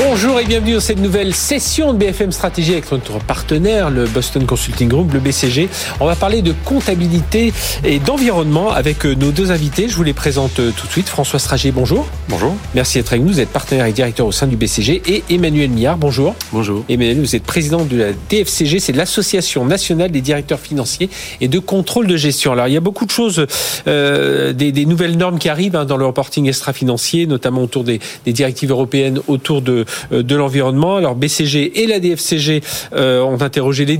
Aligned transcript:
Bonjour 0.00 0.38
et 0.38 0.44
bienvenue 0.44 0.74
dans 0.74 0.80
cette 0.80 1.00
nouvelle 1.00 1.34
session 1.34 1.92
de 1.92 1.98
BFM 1.98 2.30
Stratégie 2.30 2.70
avec 2.72 2.90
notre 2.92 3.18
partenaire, 3.18 3.90
le 3.90 4.04
Boston 4.04 4.46
Consulting 4.46 4.88
Group, 4.88 5.12
le 5.12 5.18
BCG. 5.18 5.68
On 5.98 6.06
va 6.06 6.14
parler 6.14 6.40
de 6.40 6.54
comptabilité 6.64 7.52
et 7.82 7.98
d'environnement 7.98 8.70
avec 8.70 9.04
euh, 9.04 9.14
nos 9.16 9.32
deux 9.32 9.50
invités. 9.50 9.88
Je 9.88 9.96
vous 9.96 10.04
les 10.04 10.12
présente 10.12 10.60
euh, 10.60 10.70
tout 10.70 10.86
de 10.86 10.92
suite. 10.92 11.08
François 11.08 11.40
Strager, 11.40 11.72
bonjour. 11.72 12.06
Bonjour. 12.28 12.54
Merci 12.76 12.98
d'être 12.98 13.12
avec 13.12 13.24
nous. 13.24 13.32
Vous 13.32 13.40
êtes 13.40 13.48
partenaire 13.48 13.86
et 13.86 13.92
directeur 13.92 14.26
au 14.28 14.30
sein 14.30 14.46
du 14.46 14.56
BCG. 14.56 15.02
Et 15.06 15.24
Emmanuel 15.30 15.70
Millard, 15.70 15.98
bonjour. 15.98 16.36
Bonjour. 16.52 16.84
Emmanuel, 16.88 17.18
vous 17.18 17.34
êtes 17.34 17.42
président 17.42 17.84
de 17.84 17.96
la 17.96 18.12
DFCG, 18.30 18.78
c'est 18.78 18.92
l'Association 18.92 19.64
nationale 19.64 20.12
des 20.12 20.20
directeurs 20.20 20.60
financiers 20.60 21.10
et 21.40 21.48
de 21.48 21.58
contrôle 21.58 22.06
de 22.06 22.16
gestion. 22.16 22.52
Alors, 22.52 22.68
il 22.68 22.74
y 22.74 22.76
a 22.76 22.80
beaucoup 22.80 23.04
de 23.04 23.10
choses, 23.10 23.46
euh, 23.88 24.52
des, 24.52 24.70
des, 24.70 24.86
nouvelles 24.86 25.16
normes 25.16 25.40
qui 25.40 25.48
arrivent 25.48 25.74
hein, 25.74 25.84
dans 25.84 25.96
le 25.96 26.06
reporting 26.06 26.46
extra-financier, 26.46 27.26
notamment 27.26 27.64
autour 27.64 27.82
des, 27.82 27.98
des 28.24 28.32
directives 28.32 28.70
européennes, 28.70 29.18
autour 29.26 29.60
de 29.60 29.86
de 30.10 30.34
l'environnement. 30.34 30.96
Alors 30.96 31.14
BCG 31.14 31.82
et 31.82 31.86
la 31.86 32.00
DFCG 32.00 32.62
euh, 32.94 33.22
ont 33.22 33.40
interrogé 33.40 33.84
les, 33.84 33.96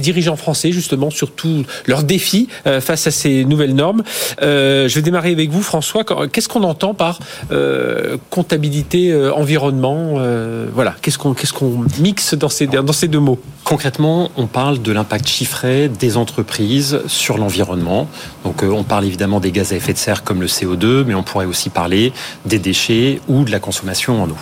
dirigeants 0.00 0.36
français 0.36 0.72
justement 0.72 1.10
sur 1.10 1.32
tous 1.32 1.64
leurs 1.86 2.02
défis 2.02 2.48
euh, 2.66 2.80
face 2.80 3.06
à 3.06 3.10
ces 3.10 3.44
nouvelles 3.44 3.74
normes. 3.74 4.02
je 4.40 4.92
vais 4.92 5.02
démarrer 5.02 5.32
avec 5.32 5.50
vous, 5.50 5.62
François. 5.62 6.04
Qu'est-ce 6.32 6.48
qu'on 6.48 6.64
entend 6.64 6.94
par 6.94 7.18
comptabilité 8.30 9.14
environnement 9.34 10.18
Voilà, 10.74 10.94
qu'est-ce 11.02 11.18
qu'on 11.18 11.34
qu'est-ce 11.34 11.52
qu'on 11.52 11.84
mixe 12.00 12.34
dans 12.34 12.48
ces 12.48 12.66
dans 12.66 12.92
ces 12.92 13.08
deux 13.08 13.20
mots? 13.20 13.38
Concrètement, 13.64 14.30
on 14.36 14.46
parle 14.46 14.82
de 14.82 14.92
l'impact 14.92 15.28
chiffré 15.28 15.88
des 15.88 16.16
entreprises 16.16 17.00
sur 17.06 17.38
l'environnement. 17.38 18.08
Donc 18.44 18.62
on 18.62 18.82
parle 18.84 19.04
évidemment 19.04 19.40
des 19.40 19.52
gaz 19.52 19.72
à 19.72 19.76
effet 19.76 19.92
de 19.92 19.98
serre 19.98 20.24
comme 20.24 20.40
le 20.40 20.46
CO2, 20.46 21.04
mais 21.04 21.14
on 21.14 21.22
pourrait 21.22 21.46
aussi 21.46 21.70
parler 21.70 22.12
des 22.44 22.58
déchets 22.58 23.20
ou 23.28 23.44
de 23.44 23.50
la 23.50 23.60
consommation 23.60 24.22
en 24.22 24.28
eau. 24.28 24.36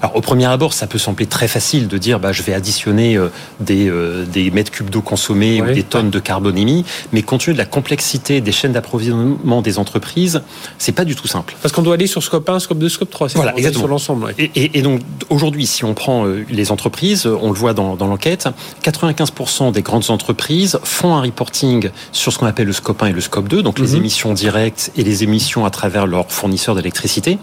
Alors 0.00 0.16
au 0.16 0.20
premier 0.20 0.46
abord, 0.46 0.72
ça 0.72 0.86
peut 0.86 0.98
sembler 0.98 1.26
très 1.26 1.48
facile 1.48 1.88
de 1.88 1.98
dire 1.98 2.20
bah, 2.20 2.32
je 2.32 2.42
vais 2.42 2.54
additionner 2.54 3.16
euh, 3.16 3.28
des, 3.60 3.88
euh, 3.88 4.24
des 4.24 4.50
mètres 4.50 4.70
cubes 4.70 4.90
d'eau 4.90 5.02
consommés 5.02 5.60
ou 5.62 5.72
des 5.72 5.82
tonnes 5.82 6.10
de 6.10 6.18
carbone 6.18 6.58
émis, 6.58 6.84
mais 7.12 7.22
compte 7.22 7.42
tenu 7.42 7.54
de 7.54 7.58
la 7.58 7.64
complexité 7.64 8.40
des 8.40 8.52
chaînes 8.52 8.72
d'approvisionnement 8.72 9.62
des 9.62 9.78
entreprises, 9.78 10.42
c'est 10.78 10.92
pas 10.92 11.04
du 11.04 11.16
tout 11.16 11.26
simple. 11.26 11.56
Parce 11.62 11.72
qu'on 11.72 11.82
doit 11.82 11.94
aller 11.94 12.06
sur 12.06 12.22
scope 12.22 12.48
1, 12.48 12.60
scope 12.60 12.78
2, 12.78 12.88
scope 12.88 13.10
3, 13.10 13.28
voilà, 13.34 13.52
exactement. 13.56 13.80
sur 13.80 13.88
l'ensemble. 13.88 14.34
Et, 14.38 14.78
et, 14.78 14.82
donc 14.82 15.00
aujourd'hui, 15.28 15.66
si 15.66 15.84
on 15.84 15.94
prend 15.94 16.26
euh, 16.26 16.44
les 16.50 16.70
entreprises, 16.70 17.26
on 17.26 17.48
le 17.48 17.58
voit 17.58 17.74
dans, 17.74 17.96
dans 17.96 18.06
l'enquête, 18.06 18.48
95% 18.84 19.72
des 19.72 19.82
grandes 19.82 20.10
entreprises 20.10 20.78
font 20.84 21.14
un 21.14 21.22
reporting 21.22 21.90
sur 22.12 22.32
ce 22.32 22.38
qu'on 22.38 22.46
appelle 22.46 22.66
le 22.66 22.72
scope 22.72 23.02
1 23.02 23.06
et 23.06 23.12
le 23.12 23.20
scope 23.20 23.48
2, 23.48 23.62
donc 23.62 23.78
les 23.78 23.88
mhm. 23.88 23.96
émissions 23.96 24.32
directes 24.32 24.92
et 24.96 25.04
les 25.04 25.22
émissions 25.22 25.64
à 25.64 25.70
travers 25.70 26.06
leurs 26.06 26.30
fournisseurs 26.30 26.74
d'électricité, 26.74 27.38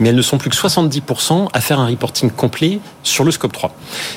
mais 0.00 0.10
elles 0.10 0.16
ne 0.16 0.22
sont 0.22 0.38
plus 0.38 0.50
que 0.50 0.56
70% 0.56 1.48
à 1.52 1.60
faire 1.62 1.80
un 1.80 1.86
reporting 1.86 2.30
complet 2.30 2.80
sur 3.02 3.24
le 3.24 3.30
scope 3.30 3.52
3. 3.52 3.74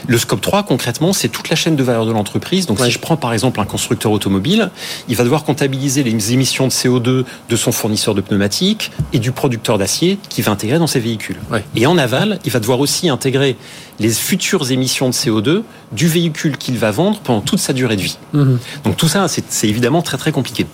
Le 0.07 0.17
scope 0.17 0.41
3, 0.41 0.63
concrètement, 0.63 1.13
c'est 1.13 1.29
toute 1.29 1.49
la 1.49 1.55
chaîne 1.55 1.75
de 1.75 1.83
valeur 1.83 2.05
de 2.05 2.11
l'entreprise. 2.11 2.65
Donc, 2.65 2.79
si 2.79 2.91
je 2.91 2.99
prends 2.99 3.17
par 3.17 3.33
exemple 3.33 3.59
un 3.59 3.65
constructeur 3.65 4.11
automobile, 4.11 4.71
il 5.07 5.15
va 5.15 5.23
devoir 5.23 5.43
comptabiliser 5.43 6.03
les 6.03 6.33
émissions 6.33 6.67
de 6.67 6.71
CO2 6.71 7.25
de 7.49 7.55
son 7.55 7.71
fournisseur 7.71 8.15
de 8.15 8.21
pneumatiques 8.21 8.91
et 9.13 9.19
du 9.19 9.31
producteur 9.31 9.77
d'acier 9.77 10.19
qui 10.29 10.41
va 10.41 10.51
intégrer 10.51 10.79
dans 10.79 10.87
ses 10.87 10.99
véhicules. 10.99 11.39
Et 11.75 11.85
en 11.85 11.97
aval, 11.97 12.39
il 12.45 12.51
va 12.51 12.59
devoir 12.59 12.79
aussi 12.79 13.09
intégrer 13.09 13.55
les 13.99 14.09
futures 14.09 14.71
émissions 14.71 15.09
de 15.09 15.13
CO2 15.13 15.63
du 15.91 16.07
véhicule 16.07 16.57
qu'il 16.57 16.77
va 16.77 16.91
vendre 16.91 17.19
pendant 17.19 17.41
toute 17.41 17.59
sa 17.59 17.73
durée 17.73 17.95
de 17.95 18.01
vie. 18.01 18.17
Mhm. 18.33 18.59
Donc 18.83 18.97
tout 18.97 19.07
ça, 19.07 19.27
c'est 19.27 19.67
évidemment 19.67 20.01
très 20.01 20.17
très 20.17 20.31
compliqué. 20.31 20.65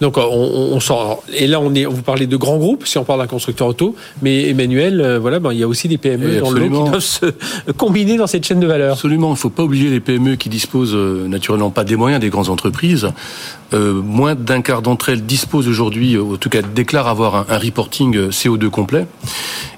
Donc 0.00 0.16
on, 0.16 0.22
on 0.22 0.80
sort. 0.80 1.22
Et 1.32 1.46
là, 1.46 1.60
on 1.60 1.74
est. 1.74 1.84
Vous 1.84 2.02
parlez 2.02 2.26
de 2.26 2.36
grands 2.36 2.56
groupes 2.56 2.86
si 2.86 2.98
on 2.98 3.04
parle 3.04 3.20
d'un 3.20 3.26
constructeur 3.26 3.68
auto, 3.68 3.94
mais 4.22 4.48
Emmanuel, 4.48 5.00
euh, 5.00 5.18
voilà, 5.18 5.38
ben, 5.38 5.52
il 5.52 5.58
y 5.58 5.62
a 5.62 5.68
aussi 5.68 5.88
des 5.88 5.98
PME 5.98 6.40
dans 6.40 6.50
le 6.50 6.62
qui 6.62 6.68
doivent 6.68 6.98
se 7.00 7.26
combiner 7.76 8.16
dans 8.16 8.26
cette 8.26 8.44
chaîne 8.44 8.60
de 8.60 8.66
valeur. 8.66 8.92
Absolument. 8.92 9.28
Il 9.28 9.32
ne 9.32 9.36
faut 9.36 9.50
pas 9.50 9.62
oublier 9.62 9.90
les 9.90 10.00
PME 10.00 10.36
qui 10.36 10.48
disposent 10.48 10.94
euh, 10.94 11.28
naturellement 11.28 11.70
pas 11.70 11.84
des 11.84 11.96
moyens 11.96 12.20
des 12.20 12.30
grandes 12.30 12.48
entreprises. 12.48 13.08
Euh, 13.72 13.94
moins 13.94 14.34
d'un 14.34 14.62
quart 14.62 14.82
d'entre 14.82 15.10
elles 15.10 15.24
disposent 15.24 15.68
aujourd'hui, 15.68 16.18
en 16.18 16.36
tout 16.36 16.48
cas 16.48 16.62
déclarent 16.62 17.06
avoir 17.06 17.36
un, 17.36 17.46
un 17.48 17.58
reporting 17.58 18.30
CO2 18.30 18.68
complet 18.68 19.06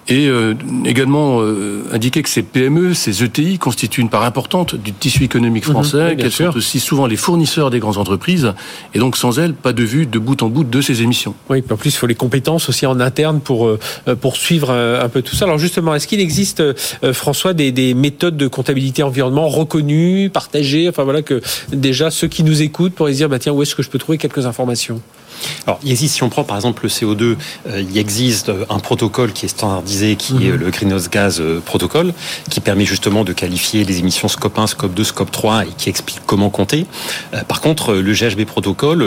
et 0.08 0.26
euh, 0.26 0.54
également 0.84 1.40
euh, 1.40 1.84
indiquer 1.92 2.22
que 2.22 2.28
ces 2.28 2.42
PME, 2.42 2.92
ces 2.94 3.22
ETI 3.22 3.58
constituent 3.58 4.00
une 4.00 4.08
part 4.08 4.24
importante 4.24 4.74
du 4.74 4.92
tissu 4.92 5.22
économique 5.22 5.66
mhm. 5.66 5.72
français, 5.72 6.16
qu'elles 6.18 6.32
sont 6.32 6.56
aussi 6.56 6.80
souvent 6.80 7.06
les 7.06 7.16
fournisseurs 7.16 7.70
des 7.70 7.78
grandes 7.78 7.98
entreprises, 7.98 8.52
et 8.94 8.98
donc 8.98 9.16
sans 9.16 9.38
elles, 9.38 9.54
pas 9.54 9.72
de 9.72 9.84
vue 9.84 10.06
de 10.06 10.18
bout 10.18 10.42
en 10.42 10.48
bout 10.48 10.64
de 10.64 10.80
ces 10.80 11.02
émissions. 11.02 11.34
Oui, 11.48 11.62
en 11.70 11.76
plus 11.76 11.90
il 11.90 11.96
faut 11.96 12.06
les 12.06 12.14
compétences 12.16 12.68
aussi 12.68 12.84
en 12.86 12.98
interne 12.98 13.40
pour 13.40 13.66
euh, 13.66 13.78
pour 14.20 14.36
suivre 14.36 14.72
un 14.72 15.08
peu 15.08 15.22
tout 15.22 15.36
ça. 15.36 15.44
Alors 15.44 15.58
justement, 15.58 15.94
est-ce 15.94 16.06
qu'il 16.06 16.20
existe, 16.20 16.62
François, 17.12 17.54
des, 17.54 17.72
des, 17.72 17.94
méthodes 17.94 18.36
de 18.36 18.48
comptabilité 18.48 19.02
environnement 19.02 19.48
reconnues, 19.48 20.30
partagées, 20.30 20.88
enfin 20.88 21.04
voilà 21.04 21.22
que 21.22 21.40
déjà 21.72 22.10
ceux 22.10 22.28
qui 22.28 22.42
nous 22.42 22.62
écoutent 22.62 22.94
pourraient 22.94 23.12
se 23.12 23.18
dire 23.18 23.28
bah 23.28 23.38
tiens 23.38 23.52
où 23.52 23.62
est-ce 23.62 23.74
que 23.74 23.82
je 23.82 23.90
peux 23.90 23.98
trouver 23.98 24.18
quelques 24.18 24.46
informations? 24.46 25.00
Alors, 25.66 25.78
il 25.82 25.90
existe, 25.90 26.14
si 26.16 26.22
on 26.22 26.28
prend 26.28 26.44
par 26.44 26.56
exemple 26.56 26.82
le 26.82 26.88
CO2, 26.88 27.36
euh, 27.66 27.80
il 27.80 27.96
existe 27.98 28.48
euh, 28.48 28.64
un 28.68 28.78
protocole 28.78 29.32
qui 29.32 29.46
est 29.46 29.48
standardisé, 29.48 30.16
qui 30.16 30.46
est 30.46 30.50
mhm. 30.50 30.56
le 30.56 30.70
Greenhouse 30.70 31.08
Gas 31.08 31.38
euh, 31.40 31.60
Protocol, 31.60 32.12
qui 32.50 32.60
permet 32.60 32.84
justement 32.84 33.24
de 33.24 33.32
qualifier 33.32 33.84
les 33.84 33.98
émissions 33.98 34.28
scope 34.28 34.58
1, 34.58 34.66
scope 34.66 34.94
2, 34.94 35.04
scope 35.04 35.30
3 35.30 35.64
et 35.64 35.68
qui 35.76 35.88
explique 35.88 36.20
comment 36.26 36.50
compter. 36.50 36.86
par 37.48 37.60
contre, 37.60 37.94
le 37.94 38.12
GHB 38.12 38.44
Protocol 38.44 39.02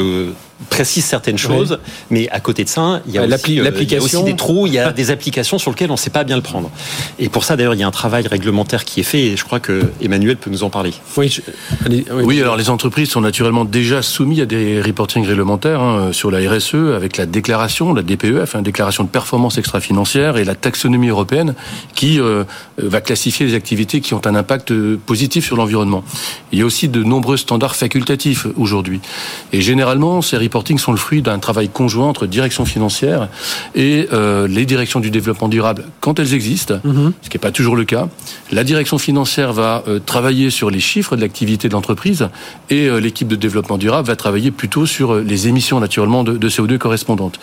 précise 0.70 1.04
certaines 1.04 1.38
choses, 1.38 1.80
mais 2.10 2.30
à 2.30 2.40
côté 2.40 2.64
de 2.64 2.70
ça, 2.70 3.02
il 3.08 3.14
y, 3.14 3.18
a 3.18 3.26
aussi, 3.26 3.56
il 3.58 3.92
y 3.92 3.96
a 3.96 4.02
aussi 4.02 4.24
des 4.24 4.36
trous, 4.36 4.68
il 4.68 4.74
y 4.74 4.80
a 4.80 4.92
des 4.94 5.12
applications 5.12 5.58
sur 5.58 5.72
lesquelles 5.72 5.90
on 5.90 5.96
ne 5.96 6.00
sait 6.00 6.10
pas 6.10 6.24
bien 6.24 6.38
le 6.38 6.42
prendre. 6.42 6.72
Et 7.20 7.28
pour 7.28 7.44
ça, 7.44 7.58
d'ailleurs, 7.58 7.74
il 7.74 7.80
y 7.82 7.84
a 7.84 7.88
un 7.88 7.92
travail 7.92 8.26
réglementaire 8.28 8.86
qui 8.86 9.02
est 9.02 9.04
fait, 9.04 9.22
et 9.22 9.38
je 9.38 9.44
crois 9.44 9.60
que 9.60 9.92
Emmanuel 10.02 10.38
peut 10.38 10.50
nous 10.50 10.64
en 10.64 10.70
parler. 10.70 10.94
Oui, 11.18 11.40
oui, 12.24 12.42
alors 12.42 12.56
les 12.56 12.70
entreprises 12.70 13.10
sont 13.10 13.22
naturellement 13.22 13.66
déjà 13.66 14.02
soumises 14.02 14.42
à 14.42 14.46
des 14.46 14.82
reporting 14.82 15.26
réglementaires 15.26 15.82
hein, 15.82 16.14
sur 16.14 16.32
la 16.32 16.40
RSE, 16.50 16.76
avec 16.96 17.18
la 17.18 17.26
déclaration, 17.26 17.94
la 17.94 18.02
DPEF, 18.02 18.56
hein, 18.56 18.62
déclaration 18.62 19.04
de 19.04 19.10
performance 19.10 19.58
extra-financière, 19.58 20.38
et 20.38 20.46
la 20.46 20.56
taxonomie 20.56 21.10
européenne, 21.10 21.54
qui 21.96 22.20
euh, 22.20 22.46
va 22.78 23.02
classifier 23.02 23.46
les 23.46 23.56
activités 23.56 24.00
qui 24.00 24.14
ont 24.14 24.26
un 24.26 24.36
impact 24.36 24.72
euh, 24.72 24.98
positif 25.06 25.46
sur 25.46 25.58
l'environnement. 25.58 26.04
Il 26.54 26.60
y 26.60 26.62
a 26.62 26.66
aussi 26.66 26.88
de 26.88 27.04
nombreux 27.04 27.38
standards 27.38 27.76
facultatifs 27.76 28.48
aujourd'hui. 28.56 29.02
Et 29.52 29.62
généralement, 29.62 30.22
ces 30.22 30.38
reporting 30.46 30.78
sont 30.78 30.92
le 30.92 30.98
fruit 30.98 31.22
d'un 31.22 31.40
travail 31.40 31.70
conjoint 31.70 32.08
entre 32.08 32.26
direction 32.28 32.66
financière 32.66 33.28
et 33.76 34.08
euh, 34.14 34.48
les 34.48 34.66
directions 34.66 35.00
du 35.00 35.12
développement 35.12 35.48
durable 35.48 35.86
quand 36.00 36.20
elles 36.20 36.34
existent, 36.34 36.80
mhm. 36.84 37.14
ce 37.22 37.30
qui 37.30 37.38
n'est 37.38 37.42
pas 37.42 37.52
toujours 37.52 37.76
le 37.76 37.86
cas. 37.86 38.08
La 38.52 38.64
direction 38.64 38.98
financière 38.98 39.54
va 39.54 39.84
euh, 39.88 40.00
travailler 40.00 40.50
sur 40.50 40.70
les 40.70 40.80
chiffres 40.80 41.16
de 41.16 41.22
l'activité 41.22 41.68
de 41.68 41.74
l'entreprise 41.74 42.30
et 42.70 42.88
euh, 42.88 43.00
l'équipe 43.00 43.28
de 43.28 43.36
développement 43.36 43.78
durable 43.78 44.08
va 44.08 44.16
travailler 44.16 44.52
plutôt 44.52 44.86
sur 44.86 45.16
les 45.16 45.48
émissions 45.48 45.80
naturellement 45.80 46.24
de, 46.24 46.38
de 46.38 46.50
CO2 46.50 46.78
correspondantes. 46.78 47.40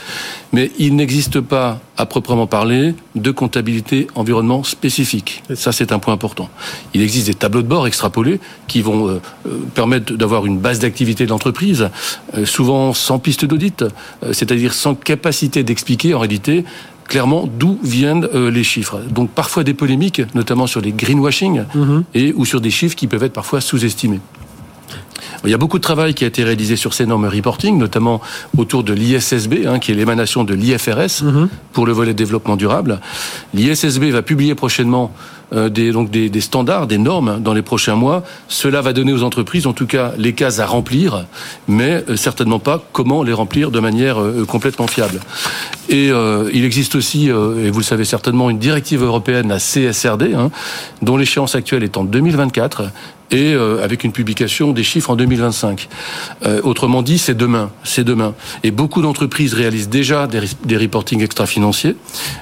Mais 0.53 0.71
il 0.79 0.97
n'existe 0.97 1.41
pas, 1.41 1.81
à 1.99 2.07
proprement 2.07 2.47
parler, 2.47 2.95
de 3.15 3.31
comptabilité 3.31 4.07
environnement 4.15 4.65
spécifique. 4.65 5.43
Ça, 5.55 5.73
c'est 5.73 5.93
un 5.93 5.99
point 5.99 6.15
important. 6.15 6.49
Il 6.95 7.03
existe 7.03 7.27
des 7.27 7.35
tableaux 7.35 7.63
de 7.63 7.69
bord 7.69 7.87
extrapolés 7.87 8.41
qui 8.67 8.81
vont 8.81 9.21
permettre 9.75 10.15
d'avoir 10.15 10.47
une 10.47 10.59
base 10.59 10.79
d'activité 10.79 11.25
de 11.25 11.31
l'entreprise, 11.31 11.91
souvent 12.45 12.95
sans 12.95 13.19
piste 13.19 13.45
d'audit, 13.45 13.83
euh, 13.83 14.33
c'est-à-dire 14.33 14.75
sans 14.75 14.95
capacité 14.95 15.63
d'expliquer 15.63 16.15
en 16.15 16.19
réalité 16.21 16.65
clairement 17.09 17.47
d'où 17.47 17.79
viennent 17.83 18.29
euh, 18.35 18.51
les 18.51 18.65
chiffres. 18.65 19.01
Donc 19.11 19.31
parfois 19.31 19.65
des 19.65 19.75
polémiques, 19.75 20.23
notamment 20.35 20.67
sur 20.67 20.81
les 20.81 20.93
greenwashing 20.93 21.65
mhm. 21.75 22.05
et 22.15 22.33
ou 22.35 22.45
sur 22.45 22.61
des 22.61 22.71
chiffres 22.71 22.97
qui 22.97 23.07
peuvent 23.07 23.25
être 23.25 23.33
parfois 23.33 23.61
sous-estimés. 23.61 24.21
Il 25.45 25.51
y 25.51 25.55
a 25.55 25.59
beaucoup 25.59 25.79
de 25.79 25.83
travail 25.83 26.15
qui 26.15 26.25
a 26.25 26.27
été 26.27 26.45
réalisé 26.45 26.77
sur 26.77 26.95
ces 26.95 27.07
normes 27.07 27.27
reporting, 27.27 27.79
notamment 27.79 28.21
autour 28.57 28.85
de 28.85 28.93
l'ISSB, 28.93 29.67
hein, 29.67 29.79
qui 29.79 29.93
est 29.93 29.95
l'émanation 29.95 30.45
de 30.45 30.55
l'IFRS 30.55 31.23
mhm. 31.23 31.49
pour 31.73 31.87
le 31.87 31.93
volet 31.93 32.15
développement 32.15 32.57
durable. 32.57 33.01
L'ISSB 33.55 34.05
va 34.05 34.23
publier 34.23 34.55
prochainement 34.55 35.13
euh, 35.55 35.69
des, 35.69 35.93
donc 35.93 36.11
des, 36.11 36.31
des, 36.31 36.41
standards, 36.41 36.87
des 36.87 36.97
normes 36.97 37.41
dans 37.41 37.53
les 37.53 37.61
prochains 37.61 37.95
mois. 37.95 38.23
Cela 38.49 38.81
va 38.81 38.95
donner 38.95 39.13
aux 39.13 39.23
entreprises, 39.23 39.67
en 39.67 39.75
tout 39.75 39.87
cas, 39.87 40.13
les 40.17 40.33
cases 40.33 40.61
à 40.61 40.67
remplir, 40.67 41.27
mais 41.69 42.05
euh, 42.09 42.17
certainement 42.17 42.59
pas 42.59 42.83
comment 42.93 43.23
les 43.23 43.35
remplir 43.35 43.71
de 43.71 43.79
manière 43.79 44.19
euh, 44.19 44.47
complètement 44.47 44.87
fiable. 44.87 45.21
Et 45.89 46.11
il 46.55 46.65
existe 46.65 46.95
aussi, 46.95 47.27
et 47.27 47.71
vous 47.71 47.79
le 47.79 47.85
savez 47.85 48.07
certainement, 48.07 48.49
une 48.49 48.59
directive 48.59 49.03
européenne, 49.03 49.49
la 49.49 49.59
CSRD, 49.59 50.33
hein, 50.35 50.51
dont 51.03 51.19
l'échéance 51.19 51.55
actuelle 51.55 51.83
est 51.83 51.99
en 51.99 52.05
2024 52.05 52.85
et 53.33 53.55
euh, 53.55 53.83
avec 53.83 54.05
une 54.05 54.13
publication 54.13 54.73
des 54.73 54.85
chiffres 54.85 55.11
en 55.11 55.17
2025. 55.17 55.89
Euh, 56.45 56.61
autrement 56.63 57.03
dit, 57.03 57.19
c'est 57.19 57.35
demain, 57.35 57.71
c'est 57.83 58.05
demain. 58.05 58.35
Et 58.63 58.71
beaucoup 58.71 59.03
d'entreprises 59.03 59.55
réalisent 59.55 59.89
déjà 59.89 60.27
des, 60.27 60.43
des 60.65 60.77
reportings 60.77 61.23
extra-financiers, 61.23 61.97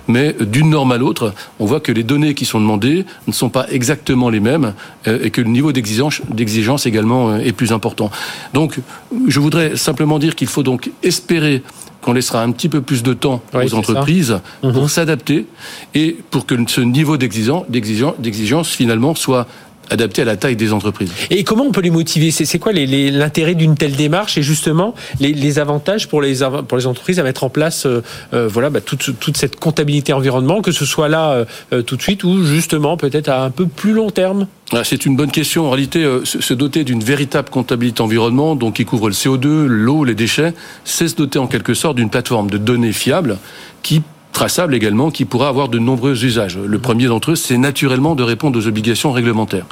mais 0.09 0.37
d'une 0.41 0.71
norme 0.71 0.93
à 0.93 0.99
l'autre, 0.99 1.33
on 1.59 1.67
voit 1.67 1.81
que 1.81 1.93
les 1.93 2.03
données 2.03 2.35
qui 2.35 2.45
sont 2.45 2.61
demandées 2.61 3.07
ne 3.27 3.33
sont 3.33 3.49
pas 3.49 3.67
exactement 3.71 4.29
les 4.29 4.41
mêmes 4.41 4.75
et 5.07 5.31
que 5.31 5.41
le 5.41 5.49
niveau 5.49 5.73
d'exigence, 5.73 6.21
d'exigence 6.29 6.87
également 6.87 7.37
est 7.37 7.53
plus 7.53 7.73
important. 7.73 8.11
Donc, 8.53 8.79
je 9.27 9.41
voudrais 9.41 9.77
simplement 9.77 10.19
dire 10.19 10.35
qu'il 10.35 10.49
faut 10.49 10.63
donc 10.63 10.91
espérer 11.03 11.63
qu'on 12.01 12.13
laissera 12.13 12.43
un 12.43 12.51
petit 12.51 12.69
peu 12.69 12.81
plus 12.81 13.03
de 13.03 13.13
temps 13.13 13.43
aux 13.53 13.75
entreprises 13.75 14.41
pour 14.61 14.73
mhm. 14.73 14.89
s'adapter 14.89 15.47
et 15.95 16.17
pour 16.31 16.47
que 16.47 16.55
ce 16.67 16.81
niveau 16.81 17.17
d'exigence 17.17 18.69
finalement 18.69 19.15
soit 19.15 19.47
adapté 19.91 20.23
à 20.23 20.25
la 20.25 20.37
taille 20.37 20.57
des 20.57 20.73
entreprises. 20.73 21.13
Et 21.31 21.45
comment 21.45 21.65
on 21.65 21.73
peut 21.73 21.81
les 21.81 21.91
motiver? 21.91 22.31
C'est 22.31 22.59
quoi 22.59 22.73
l'intérêt 22.73 23.55
d'une 23.55 23.77
telle 23.77 23.97
démarche 23.97 24.39
et 24.39 24.43
justement 24.43 24.95
les, 25.19 25.59
avantages 25.59 26.09
pour 26.09 26.23
les, 26.23 26.39
pour 26.69 26.79
les 26.79 26.87
entreprises 26.87 27.19
à 27.19 27.23
mettre 27.23 27.45
en 27.45 27.51
place 27.51 27.87
euh, 27.87 28.03
euh, 28.33 28.49
voilà, 28.49 28.71
bah, 28.71 28.81
toute, 28.81 29.19
toute, 29.19 29.37
cette 29.37 29.57
comptabilité 29.57 30.13
environnement, 30.13 30.63
que 30.63 30.73
ce 30.73 30.85
soit 30.85 31.09
là 31.09 31.45
euh, 31.73 31.83
tout 31.83 31.97
de 31.97 32.03
suite 32.03 32.25
ou 32.25 32.45
justement 32.45 32.97
peut-être 32.97 33.29
à 33.29 33.45
un 33.45 33.51
peu 33.51 33.67
plus 33.67 33.93
long 33.93 34.11
terme? 34.11 34.47
Ah, 34.73 34.85
c'est 34.85 35.05
une 35.05 35.17
bonne 35.17 35.33
question. 35.33 35.67
En 35.67 35.71
réalité, 35.71 36.07
se 36.25 36.55
doter 36.55 36.85
d'une 36.85 37.03
véritable 37.03 37.51
comptabilité 37.51 38.03
environnement, 38.03 38.55
donc 38.55 38.75
qui 38.75 38.85
couvre 38.85 39.09
le 39.09 39.15
CO2, 39.15 39.67
l'eau, 39.67 40.05
les 40.05 40.15
déchets, 40.15 40.55
c'est 40.85 41.09
se 41.09 41.17
doter 41.17 41.41
en 41.41 41.49
quelque 41.49 41.75
sorte 41.75 41.97
d'une 41.97 42.11
plateforme 42.11 42.51
de 42.51 42.59
données 42.59 42.93
fiable 42.93 43.39
qui 43.83 44.03
traçable 44.33 44.75
également, 44.75 45.11
qui 45.11 45.25
pourra 45.25 45.49
avoir 45.49 45.69
de 45.69 45.79
nombreux 45.79 46.25
usages. 46.25 46.59
Le 46.59 46.79
premier 46.79 47.07
d'entre 47.07 47.33
eux, 47.33 47.37
c'est 47.37 47.59
naturellement 47.59 48.15
de 48.15 48.23
répondre 48.23 48.59
aux 48.59 48.67
obligations 48.67 49.13
réglementaires. 49.13 49.67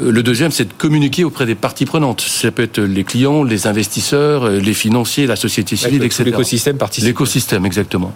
Euh, 0.00 0.10
le 0.10 0.22
deuxième, 0.22 0.50
c'est 0.50 0.66
de 0.66 0.72
communiquer 0.72 1.24
auprès 1.24 1.46
des 1.46 1.54
parties 1.54 1.84
prenantes. 1.84 2.20
Ça 2.20 2.50
peut 2.50 2.62
être 2.62 2.80
les 2.80 3.04
clients, 3.04 3.42
les 3.42 3.66
investisseurs, 3.66 4.44
euh, 4.44 4.60
les 4.60 4.74
financiers, 4.74 5.26
la 5.26 5.36
société 5.36 5.76
civile, 5.76 6.02
etc. 6.02 6.24
L'écosystème 6.24 6.78
participe. 6.78 7.06
L'écosystème, 7.06 7.66
exactement. 7.66 8.12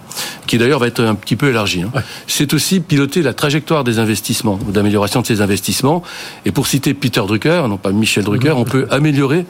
Qui 0.47 0.57
d'ailleurs 0.57 0.79
va 0.79 0.87
être 0.87 1.03
un 1.03 1.15
petit 1.15 1.35
peu 1.35 1.49
élargi. 1.49 1.83
Hein. 1.83 1.91
C'est 2.27 2.53
aussi 2.53 2.79
piloter 2.79 3.21
la 3.21 3.33
trajectoire 3.33 3.83
des 3.83 3.99
investissements, 3.99 4.59
d'amélioration 4.67 5.21
de 5.21 5.27
ces 5.27 5.41
investissements. 5.41 6.03
Et 6.45 6.51
pour 6.51 6.67
citer 6.67 6.93
Peter 6.93 7.21
Drucker, 7.27 7.63
non 7.67 7.77
pas 7.77 7.91
Michel 7.91 8.23
Drucker, 8.23 8.55
mmh. 8.55 8.59
on 8.59 8.65
peut 8.65 8.87
améliorer 8.89 9.45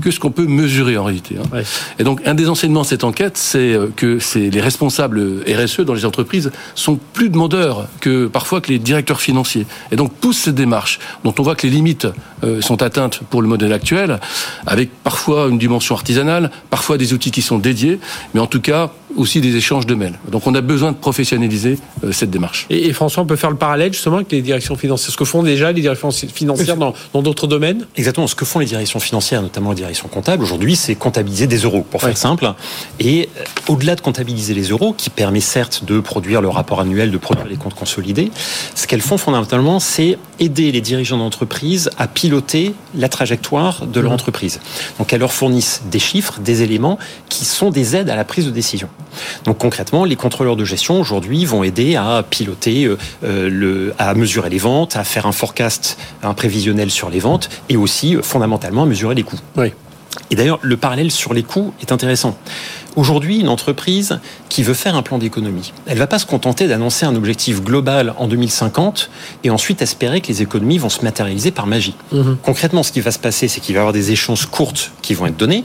que 0.00 0.10
ce 0.10 0.20
qu'on 0.20 0.30
peut 0.30 0.46
mesurer 0.46 0.96
en 0.96 1.04
réalité. 1.04 1.36
Hein. 1.38 1.62
Et 1.98 2.04
donc 2.04 2.20
un 2.26 2.34
des 2.34 2.48
enseignements 2.48 2.82
de 2.82 2.86
cette 2.86 3.04
enquête, 3.04 3.36
c'est 3.36 3.74
euh, 3.74 3.88
que 3.94 4.18
c'est 4.18 4.50
les 4.50 4.60
responsables 4.60 5.42
RSE 5.46 5.80
dans 5.80 5.94
les 5.94 6.04
entreprises 6.04 6.50
sont 6.74 6.98
plus 7.12 7.30
demandeurs 7.30 7.88
que 8.00 8.26
parfois 8.26 8.60
que 8.60 8.68
les 8.68 8.78
directeurs 8.78 9.20
financiers. 9.20 9.66
Et 9.92 9.96
donc 9.96 10.12
poussent 10.12 10.38
cette 10.38 10.54
démarche 10.54 10.98
dont 11.24 11.34
on 11.38 11.42
voit 11.42 11.54
que 11.54 11.66
les 11.66 11.72
limites 11.72 12.06
euh, 12.44 12.60
sont 12.60 12.82
atteintes 12.82 13.20
pour 13.30 13.42
le 13.42 13.48
modèle 13.48 13.72
actuel, 13.72 14.20
avec 14.66 14.90
parfois 15.02 15.48
une 15.48 15.58
dimension 15.58 15.94
artisanale, 15.94 16.50
parfois 16.70 16.98
des 16.98 17.12
outils 17.12 17.30
qui 17.30 17.42
sont 17.42 17.58
dédiés, 17.58 18.00
mais 18.34 18.40
en 18.40 18.46
tout 18.46 18.60
cas 18.60 18.90
aussi 19.16 19.40
des 19.40 19.56
échanges 19.56 19.86
de 19.86 19.94
mails. 19.94 20.18
Donc 20.30 20.46
on 20.46 20.54
a 20.54 20.60
besoin 20.60 20.92
de 20.92 20.96
professionnaliser 20.96 21.78
euh, 22.04 22.12
cette 22.12 22.30
démarche. 22.30 22.66
Et, 22.70 22.92
François, 22.92 23.22
on 23.22 23.26
peut 23.26 23.36
faire 23.36 23.50
le 23.50 23.56
parallèle 23.56 23.92
justement 23.92 24.16
avec 24.16 24.32
les 24.32 24.42
directions 24.42 24.76
financières. 24.76 25.12
Ce 25.12 25.16
que 25.16 25.24
font 25.24 25.42
déjà 25.42 25.72
les 25.72 25.80
directions 25.80 26.10
financières 26.10 26.76
dans 26.76 27.22
d'autres 27.22 27.46
domaines? 27.46 27.86
Exactement. 27.96 28.26
Ce 28.26 28.34
que 28.34 28.44
font 28.44 28.58
les 28.58 28.66
directions 28.66 29.00
financières, 29.00 29.42
notamment 29.42 29.70
les 29.70 29.76
directions 29.76 30.08
comptables, 30.08 30.42
aujourd'hui, 30.42 30.76
c'est 30.76 30.94
comptabiliser 30.94 31.46
des 31.46 31.58
euros, 31.58 31.84
pour 31.88 32.02
faire 32.02 32.16
simple. 32.16 32.52
Et 32.98 33.28
euh, 33.36 33.44
au-delà 33.68 33.96
de 33.96 34.00
comptabiliser 34.00 34.54
les 34.54 34.68
euros, 34.68 34.92
qui 34.92 35.10
permet 35.10 35.40
certes 35.40 35.84
de 35.84 36.00
produire 36.00 36.40
le 36.40 36.48
rapport 36.48 36.80
annuel, 36.80 37.10
de 37.10 37.18
produire 37.18 37.46
les 37.46 37.56
comptes 37.56 37.74
consolidés, 37.74 38.30
ce 38.74 38.86
qu'elles 38.86 39.00
font 39.00 39.18
fondamentalement, 39.18 39.80
c'est 39.80 40.18
aider 40.38 40.72
les 40.72 40.80
dirigeants 40.80 41.18
d'entreprise 41.18 41.90
à 41.98 42.06
piloter 42.06 42.74
la 42.94 43.08
trajectoire 43.08 43.86
de 43.86 44.00
leur 44.00 44.10
mmh. 44.10 44.14
entreprise. 44.14 44.60
Donc 44.98 45.12
elles 45.12 45.20
leur 45.20 45.32
fournissent 45.32 45.82
des 45.90 45.98
chiffres, 45.98 46.40
des 46.40 46.62
éléments 46.62 46.98
qui 47.28 47.44
sont 47.44 47.70
des 47.70 47.96
aides 47.96 48.10
à 48.10 48.16
la 48.16 48.24
prise 48.24 48.46
de 48.46 48.50
décision. 48.50 48.88
Donc 49.44 49.58
concrètement, 49.58 50.04
les 50.04 50.16
contrôleurs 50.16 50.56
de 50.56 50.64
gestion 50.64 51.00
aujourd'hui 51.00 51.44
vont 51.44 51.62
aider 51.62 51.96
à 51.96 52.24
piloter, 52.28 52.84
euh, 52.84 52.98
euh, 53.24 53.92
à 53.98 54.14
mesurer 54.14 54.50
les 54.50 54.58
ventes, 54.58 54.96
à 54.96 55.04
faire 55.04 55.26
un 55.26 55.32
forecast, 55.32 55.98
un 56.22 56.34
prévisionnel 56.34 56.90
sur 56.90 57.10
les 57.10 57.20
ventes, 57.20 57.48
et 57.68 57.76
aussi 57.76 58.16
euh, 58.16 58.22
fondamentalement 58.22 58.82
à 58.82 58.86
mesurer 58.86 59.14
les 59.14 59.22
coûts. 59.22 59.40
Et 60.30 60.36
d'ailleurs, 60.36 60.58
le 60.62 60.76
parallèle 60.76 61.10
sur 61.10 61.34
les 61.34 61.42
coûts 61.42 61.72
est 61.80 61.92
intéressant. 61.92 62.36
Aujourd'hui, 62.96 63.38
une 63.38 63.48
entreprise 63.48 64.18
qui 64.48 64.64
veut 64.64 64.74
faire 64.74 64.96
un 64.96 65.02
plan 65.02 65.18
d'économie, 65.18 65.72
elle 65.86 65.98
va 65.98 66.08
pas 66.08 66.18
se 66.18 66.26
contenter 66.26 66.66
d'annoncer 66.66 67.06
un 67.06 67.14
objectif 67.14 67.62
global 67.62 68.14
en 68.18 68.26
2050 68.26 69.10
et 69.44 69.50
ensuite 69.50 69.80
espérer 69.80 70.20
que 70.20 70.28
les 70.28 70.42
économies 70.42 70.78
vont 70.78 70.88
se 70.88 71.02
matérialiser 71.02 71.52
par 71.52 71.68
magie. 71.68 71.94
Mhm. 72.10 72.38
Concrètement, 72.42 72.82
ce 72.82 72.90
qui 72.90 73.00
va 73.00 73.12
se 73.12 73.20
passer, 73.20 73.46
c'est 73.46 73.60
qu'il 73.60 73.74
va 73.74 73.78
y 73.78 73.82
avoir 73.82 73.92
des 73.92 74.10
échéances 74.10 74.46
courtes 74.46 74.90
qui 75.02 75.14
vont 75.14 75.26
être 75.26 75.36
données. 75.36 75.64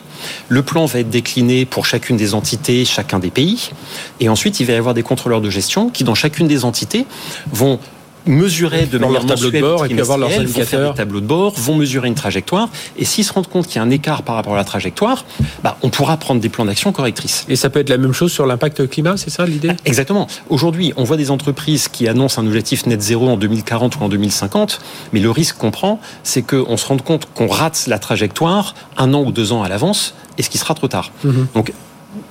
Le 0.50 0.62
plan 0.62 0.86
va 0.86 1.00
être 1.00 1.10
décliné 1.10 1.66
pour 1.66 1.88
chacune 1.88 2.16
des 2.16 2.36
entités, 2.36 2.86
chacun 2.86 3.18
des 3.18 3.32
pays. 3.32 3.72
Et 4.20 4.30
ensuite, 4.30 4.60
il 4.60 4.68
va 4.68 4.74
y 4.74 4.78
avoir 4.78 4.94
des 4.94 5.04
contrôleurs 5.04 5.42
de 5.42 5.50
gestion 5.50 5.90
qui, 5.90 6.04
dans 6.04 6.16
chacune 6.16 6.48
des 6.48 6.64
entités, 6.64 7.08
vont 7.52 7.80
mesurer 8.26 8.86
de 8.86 8.98
manière 8.98 9.26
tableau 9.26 9.52
de 9.52 9.60
bord 9.60 9.86
et 9.86 9.90
puis 9.90 10.00
avoir 10.00 10.18
leurs 10.18 10.38
indicateurs. 10.38 10.92
Vont 10.92 10.98
tableaux 10.98 11.22
de 11.22 11.26
bord, 11.26 11.54
vont 11.58 11.76
mesurer 11.76 12.08
une 12.08 12.16
trajectoire. 12.16 12.70
Et 12.98 13.06
s'ils 13.06 13.24
se 13.24 13.34
rendent 13.34 13.48
compte 13.48 13.68
qu'il 13.68 13.78
y 13.78 13.80
a 13.80 13.84
un 13.84 13.90
écart 13.90 14.24
par 14.24 14.36
rapport 14.36 14.54
à 14.54 14.58
la 14.58 14.64
trajectoire, 14.64 15.26
bah, 15.64 15.78
on 15.82 15.90
pourra 15.90 16.18
prendre 16.18 16.42
des 16.42 16.50
plans 16.50 16.66
d'action 16.66 16.92
correctrices. 16.92 17.46
Et 17.50 17.56
ça 17.56 17.70
peut 17.70 17.80
être 17.80 17.90
la 17.90 17.98
même 17.98 18.14
chose 18.14 18.32
sur 18.32 18.46
l'impact 18.46 18.88
climat, 18.90 19.18
c'est 19.18 19.30
ça 19.30 19.46
l'idée? 19.46 19.72
Exactement. 19.86 20.28
Aujourd'hui, 20.50 20.94
on 20.98 21.04
voit 21.04 21.18
des 21.18 21.32
entreprises 21.32 21.88
qui 21.88 22.08
annoncent 22.08 22.42
un 22.42 22.46
objectif 22.46 22.86
net 22.86 23.02
zéro 23.02 23.30
en 23.30 23.38
2040 23.38 23.98
ou 23.98 24.04
en 24.04 24.10
2050, 24.10 24.80
mais 25.14 25.20
le 25.20 25.32
risque 25.32 25.58
qu'on 25.58 25.72
prend, 25.72 26.00
c'est 26.24 26.42
qu'on 26.42 26.78
se 26.78 26.86
rende 26.86 27.02
compte 27.02 27.28
qu'on 27.34 27.48
rate 27.48 27.86
la 27.88 28.00
trajectoire 28.00 28.76
un 28.98 29.14
an 29.14 29.24
ou 29.24 29.32
deux 29.32 29.52
ans 29.52 29.64
à 29.64 29.70
l'avance, 29.70 30.16
et 30.38 30.44
ce 30.44 30.50
qui 30.50 30.58
sera 30.58 30.74
trop 30.74 30.88
tard. 30.88 31.12
Mhm. 31.24 31.48
Donc 31.54 31.74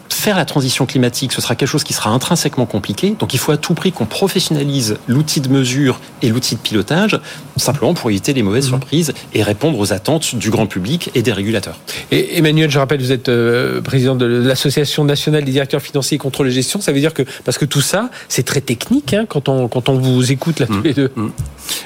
faire 0.08 0.36
la 0.36 0.44
transition 0.44 0.86
climatique, 0.86 1.32
ce 1.32 1.40
sera 1.40 1.54
quelque 1.54 1.68
chose 1.68 1.84
qui 1.84 1.92
sera 1.92 2.10
intrinsèquement 2.10 2.66
compliqué. 2.66 3.14
Donc 3.18 3.34
il 3.34 3.38
faut 3.38 3.52
à 3.52 3.56
tout 3.56 3.74
prix 3.74 3.92
qu'on 3.92 4.06
professionnalise 4.06 4.96
l'outil 5.06 5.40
de 5.40 5.48
mesure 5.48 6.00
et 6.22 6.28
l'outil 6.28 6.54
de 6.56 6.60
pilotage, 6.60 7.20
simplement 7.56 7.94
pour 7.94 8.10
éviter 8.10 8.32
les 8.32 8.42
mauvaises 8.42 8.66
mhm. 8.66 8.78
surprises 8.78 9.14
et 9.32 9.42
répondre 9.42 9.78
aux 9.78 9.92
attentes 9.92 10.34
du 10.34 10.50
grand 10.50 10.66
public 10.66 11.10
et 11.14 11.22
des 11.22 11.32
régulateurs. 11.32 11.78
Et 12.10 12.38
Emmanuel, 12.38 12.70
je 12.70 12.78
rappelle, 12.78 13.00
vous 13.00 13.12
êtes 13.12 13.28
euh, 13.28 13.80
président 13.80 14.14
de 14.14 14.26
l'Association 14.26 15.04
nationale 15.04 15.44
des 15.44 15.52
directeurs 15.52 15.82
financiers 15.82 16.16
et 16.16 16.18
contrôle 16.18 16.48
et 16.48 16.50
gestion. 16.50 16.80
Ça 16.80 16.92
veut 16.92 17.00
dire 17.00 17.14
que, 17.14 17.22
parce 17.44 17.58
que 17.58 17.64
tout 17.64 17.80
ça, 17.80 18.10
c'est 18.28 18.44
très 18.44 18.60
technique 18.60 19.14
hein, 19.14 19.26
quand, 19.28 19.48
on, 19.48 19.68
quand 19.68 19.88
on 19.88 19.98
vous 19.98 20.32
écoute 20.32 20.60
là 20.60 20.66
tous 20.66 20.74
mhm. 20.74 20.82
les 20.84 20.94
deux. 20.94 21.10
Mhm. 21.16 21.32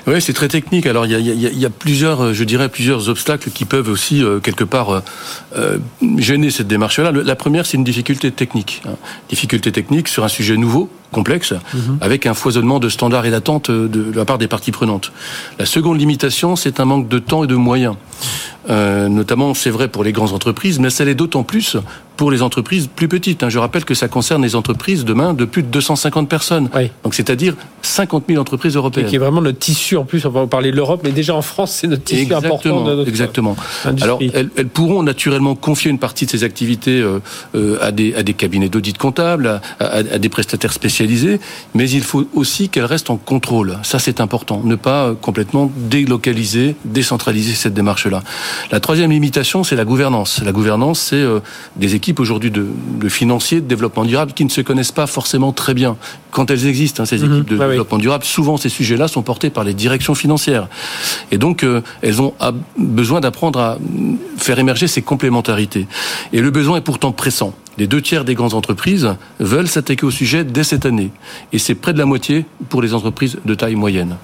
Oui, 0.06 0.20
c'est 0.20 0.32
très 0.32 0.48
technique. 0.48 0.86
Alors 0.86 1.06
il 1.06 1.12
y 1.12 1.14
a, 1.14 1.50
y 1.50 1.66
a, 1.66 1.70
plusieurs, 1.70 2.34
je 2.34 2.44
dirais, 2.44 2.68
plusieurs 2.68 3.08
obstacles 3.08 3.50
qui 3.50 3.64
peuvent 3.64 3.88
aussi, 3.88 4.22
euh, 4.22 4.40
quelque 4.40 4.64
part, 4.64 5.02
euh, 5.56 5.78
gêner 6.16 6.50
cette 6.50 6.66
démarche-là. 6.66 7.12
La 7.12 7.36
première, 7.36 7.66
c'est 7.66 7.76
une 7.76 7.84
difficulté 7.84 8.07
technique. 8.16 8.82
Hein. 8.86 8.96
Difficulté 9.28 9.72
technique 9.72 10.08
sur 10.08 10.24
un 10.24 10.28
sujet 10.28 10.56
nouveau, 10.56 10.90
complexe, 11.12 11.52
mhm. 11.52 11.98
avec 12.00 12.26
un 12.26 12.34
foisonnement 12.34 12.78
de 12.78 12.88
standards 12.88 13.26
et 13.26 13.30
d'attentes 13.30 13.70
de 13.70 14.12
la 14.14 14.24
part 14.24 14.38
des 14.38 14.48
parties 14.48 14.72
prenantes. 14.72 15.12
La 15.58 15.66
seconde 15.66 15.98
limitation, 15.98 16.56
c'est 16.56 16.80
un 16.80 16.84
manque 16.84 17.08
de 17.08 17.18
temps 17.18 17.44
et 17.44 17.46
de 17.46 17.54
moyens. 17.54 17.96
Euh, 18.70 19.08
notamment, 19.08 19.54
c'est 19.54 19.70
vrai 19.70 19.88
pour 19.88 20.04
les 20.04 20.12
grandes 20.12 20.32
entreprises, 20.32 20.78
mais 20.78 20.90
ça 20.90 21.04
l'est 21.04 21.14
d'autant 21.14 21.42
plus 21.42 21.76
pour 22.18 22.30
les 22.32 22.42
entreprises 22.42 22.88
plus 22.94 23.06
petites. 23.06 23.44
Hein. 23.44 23.48
Je 23.48 23.58
rappelle 23.58 23.84
que 23.84 23.94
ça 23.94 24.08
concerne 24.08 24.42
les 24.42 24.56
entreprises 24.56 25.04
demain 25.04 25.34
de 25.34 25.44
plus 25.44 25.62
de 25.62 25.68
250 25.68 26.28
personnes. 26.28 26.68
Donc, 27.04 27.14
c'est-à-dire 27.14 27.54
50 27.82 28.24
000 28.28 28.40
entreprises 28.40 28.74
européennes. 28.74 29.06
Et 29.06 29.10
qui 29.10 29.16
est 29.16 29.20
vraiment 29.20 29.40
notre 29.40 29.60
tissu, 29.60 29.96
en 29.96 30.04
plus, 30.04 30.26
on 30.26 30.30
va 30.30 30.46
parler 30.48 30.72
de 30.72 30.76
l'Europe, 30.76 31.00
mais 31.04 31.12
déjà 31.12 31.34
en 31.34 31.42
France, 31.42 31.70
c'est 31.70 31.86
notre 31.86 32.02
tissu 32.02 32.22
exactement, 32.22 32.80
important. 32.82 33.04
exactement. 33.06 33.56
Alors, 34.02 34.18
elles, 34.20 34.50
elles, 34.56 34.68
pourront 34.68 35.04
naturellement 35.04 35.54
confier 35.54 35.92
une 35.92 36.00
partie 36.00 36.26
de 36.26 36.30
ces 36.30 36.42
activités 36.42 37.00
euh, 37.00 37.20
euh 37.54 37.78
à, 37.80 37.92
des, 37.92 38.14
à 38.14 38.24
des 38.24 38.34
cabinets 38.34 38.68
d'audit 38.68 38.98
comptable, 38.98 39.46
à, 39.46 39.60
à, 39.78 39.98
à, 39.98 40.18
des 40.18 40.28
prestataires 40.28 40.72
spécialisés, 40.72 40.97
mais 41.74 41.88
il 41.90 42.02
faut 42.02 42.26
aussi 42.34 42.68
qu'elles 42.68 42.84
restent 42.84 43.10
en 43.10 43.16
contrôle. 43.16 43.78
Ça, 43.82 43.98
c'est 43.98 44.20
important. 44.20 44.60
Ne 44.64 44.74
pas 44.74 45.14
complètement 45.20 45.70
délocaliser, 45.76 46.76
décentraliser 46.84 47.54
cette 47.54 47.74
démarche-là. 47.74 48.22
La 48.70 48.80
troisième 48.80 49.10
limitation, 49.10 49.64
c'est 49.64 49.76
la 49.76 49.84
gouvernance. 49.84 50.42
La 50.44 50.52
gouvernance, 50.52 51.00
c'est 51.00 51.16
euh, 51.16 51.40
des 51.76 51.94
équipes 51.94 52.20
aujourd'hui 52.20 52.50
de, 52.50 52.68
financiers, 53.08 53.60
de 53.60 53.66
développement 53.66 54.04
durable, 54.04 54.32
qui 54.32 54.44
ne 54.44 54.50
se 54.50 54.60
connaissent 54.60 54.92
pas 54.92 55.06
forcément 55.06 55.52
très 55.52 55.74
bien. 55.74 55.96
Quand 56.30 56.50
elles 56.50 56.66
existent, 56.66 57.02
hein, 57.02 57.06
ces 57.06 57.18
mhm. 57.18 57.32
équipes 57.32 57.50
de 57.50 57.56
développement 57.56 57.98
durable, 57.98 58.24
souvent 58.24 58.56
ces 58.56 58.68
sujets-là 58.68 59.08
sont 59.08 59.22
portés 59.22 59.50
par 59.50 59.64
les 59.64 59.74
directions 59.74 60.14
financières. 60.14 60.68
Et 61.30 61.38
donc, 61.38 61.62
euh, 61.62 61.82
elles 62.02 62.20
ont 62.20 62.34
besoin 62.76 63.20
d'apprendre 63.20 63.58
à 63.60 63.78
faire 64.36 64.58
émerger 64.58 64.88
ces 64.88 65.02
complémentarités. 65.02 65.86
Et 66.32 66.40
le 66.40 66.50
besoin 66.50 66.78
est 66.78 66.82
pourtant 66.82 67.12
pressant. 67.12 67.54
Les 67.78 67.86
deux 67.86 68.02
tiers 68.02 68.24
des 68.24 68.34
grandes 68.34 68.54
entreprises 68.54 69.14
veulent 69.38 69.68
s'attaquer 69.68 70.04
au 70.04 70.10
sujet 70.10 70.42
dès 70.42 70.64
cette 70.64 70.84
année. 70.84 71.12
Et 71.52 71.58
c'est 71.58 71.76
près 71.76 71.92
de 71.92 71.98
la 71.98 72.06
moitié 72.06 72.44
pour 72.68 72.82
les 72.82 72.92
entreprises 72.92 73.38
de 73.44 73.54
taille 73.54 73.76
moyenne. 73.76 74.16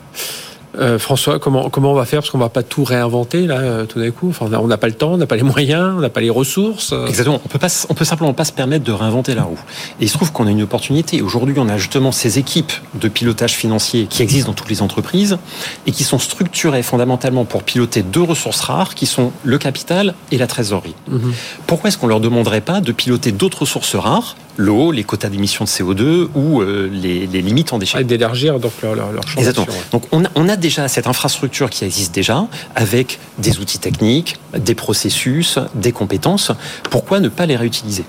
Euh, 0.78 0.98
François, 0.98 1.38
comment, 1.38 1.70
comment 1.70 1.92
on 1.92 1.94
va 1.94 2.04
faire? 2.04 2.20
Parce 2.20 2.30
qu'on 2.30 2.38
va 2.38 2.48
pas 2.48 2.62
tout 2.62 2.84
réinventer 2.84 3.46
là, 3.46 3.58
euh, 3.58 3.84
tout 3.86 4.00
d'un 4.00 4.10
coup. 4.10 4.28
Enfin, 4.30 4.46
on 4.52 4.66
n'a 4.66 4.76
pas 4.76 4.88
le 4.88 4.94
temps, 4.94 5.12
on 5.12 5.16
n'a 5.16 5.26
pas 5.26 5.36
les 5.36 5.42
moyens, 5.42 5.94
on 5.96 6.00
n'a 6.00 6.08
pas 6.08 6.20
les 6.20 6.30
ressources. 6.30 6.92
Euh. 6.92 7.06
Exactement. 7.06 7.40
On 7.44 7.48
peut 7.48 7.58
pas, 7.58 7.86
on 7.88 7.94
peut 7.94 8.04
simplement 8.04 8.32
pas 8.32 8.44
se 8.44 8.52
permettre 8.52 8.84
de 8.84 8.92
réinventer 8.92 9.34
la 9.34 9.42
roue. 9.42 9.58
Et 10.00 10.04
il 10.04 10.08
se 10.08 10.14
trouve 10.14 10.32
qu'on 10.32 10.46
a 10.46 10.50
une 10.50 10.62
opportunité. 10.62 11.22
Aujourd'hui, 11.22 11.54
on 11.58 11.68
a 11.68 11.78
justement 11.78 12.12
ces 12.12 12.38
équipes 12.38 12.72
de 12.94 13.08
pilotage 13.08 13.54
financier 13.54 14.06
qui 14.06 14.22
existent 14.22 14.50
dans 14.50 14.54
toutes 14.54 14.70
les 14.70 14.82
entreprises 14.82 15.38
et 15.86 15.92
qui 15.92 16.04
sont 16.04 16.18
structurées 16.18 16.82
fondamentalement 16.82 17.44
pour 17.44 17.62
piloter 17.62 18.02
deux 18.02 18.22
ressources 18.22 18.60
rares 18.60 18.94
qui 18.94 19.06
sont 19.06 19.32
le 19.42 19.58
capital 19.58 20.14
et 20.32 20.38
la 20.38 20.46
trésorerie. 20.46 20.94
Mhm. 21.08 21.32
Pourquoi 21.66 21.88
est-ce 21.88 21.98
qu'on 21.98 22.06
leur 22.06 22.20
demanderait 22.20 22.60
pas 22.60 22.80
de 22.80 22.92
piloter 22.92 23.32
d'autres 23.32 23.60
ressources 23.60 23.94
rares 23.94 24.36
l'eau, 24.56 24.92
les 24.92 25.04
quotas 25.04 25.28
d'émissions 25.28 25.64
de 25.64 25.70
CO2 25.70 26.28
ou 26.34 26.60
euh, 26.60 26.88
les, 26.92 27.26
limites 27.26 27.72
en 27.72 27.78
déchets. 27.78 28.00
Et 28.00 28.04
d'élargir 28.04 28.58
donc 28.60 28.72
leur, 28.82 28.94
leur, 28.94 29.26
champ 29.26 29.38
Exactement. 29.38 29.66
Donc 29.92 30.04
on 30.12 30.24
a, 30.24 30.28
on 30.34 30.48
a, 30.48 30.56
déjà 30.56 30.88
cette 30.88 31.06
infrastructure 31.06 31.70
qui 31.70 31.84
existe 31.84 32.14
déjà 32.14 32.46
avec 32.74 33.18
des 33.38 33.58
outils 33.58 33.78
techniques, 33.78 34.36
des 34.56 34.74
processus, 34.74 35.58
des 35.74 35.92
compétences. 35.92 36.52
Pourquoi 36.90 37.20
ne 37.20 37.28
pas 37.28 37.46
les 37.46 37.56
réutiliser? 37.56 38.04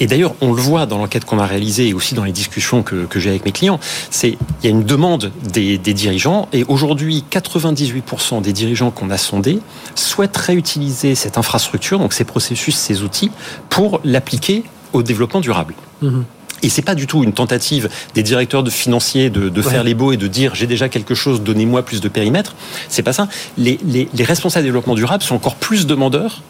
Et 0.00 0.06
d'ailleurs, 0.06 0.34
on 0.40 0.52
le 0.52 0.60
voit 0.60 0.86
dans 0.86 0.98
l'enquête 0.98 1.24
qu'on 1.24 1.38
a 1.38 1.46
réalisée 1.46 1.88
et 1.88 1.94
aussi 1.94 2.14
dans 2.14 2.24
les 2.24 2.32
discussions 2.32 2.82
que, 2.82 3.06
que 3.06 3.20
j'ai 3.20 3.30
avec 3.30 3.44
mes 3.44 3.52
clients. 3.52 3.78
C'est 4.10 4.36
il 4.62 4.64
y 4.64 4.66
a 4.66 4.70
une 4.70 4.84
demande 4.84 5.30
des, 5.52 5.78
des 5.78 5.94
dirigeants 5.94 6.48
et 6.52 6.64
aujourd'hui 6.64 7.24
98% 7.30 8.42
des 8.42 8.52
dirigeants 8.52 8.90
qu'on 8.90 9.10
a 9.10 9.18
sondés 9.18 9.60
souhaitent 9.94 10.36
réutiliser 10.36 11.14
cette 11.14 11.38
infrastructure, 11.38 11.98
donc 11.98 12.12
ces 12.12 12.24
processus, 12.24 12.76
ces 12.76 13.02
outils, 13.02 13.30
pour 13.70 14.00
l'appliquer 14.04 14.64
au 14.94 15.02
développement 15.02 15.40
durable. 15.40 15.74
Mhm. 16.02 16.24
Et 16.62 16.70
c'est 16.70 16.82
pas 16.82 16.94
du 16.94 17.06
tout 17.06 17.22
une 17.22 17.34
tentative 17.34 17.90
des 18.14 18.22
directeurs 18.22 18.62
de 18.62 18.70
financiers 18.70 19.28
de, 19.28 19.62
faire 19.62 19.84
les 19.84 19.92
beaux 19.92 20.12
et 20.12 20.16
de 20.16 20.26
dire 20.26 20.54
j'ai 20.54 20.66
déjà 20.66 20.88
quelque 20.88 21.14
chose, 21.14 21.42
donnez-moi 21.42 21.82
plus 21.82 22.00
de 22.00 22.08
périmètre. 22.08 22.54
C'est 22.88 23.02
pas 23.02 23.12
ça. 23.12 23.28
Les, 23.58 23.78
les, 23.84 24.08
les 24.14 24.24
responsables 24.24 24.64
de 24.64 24.68
développement 24.68 24.94
durable 24.94 25.22
sont 25.22 25.34
encore 25.34 25.56
plus 25.56 25.86
demandeurs 25.86 26.42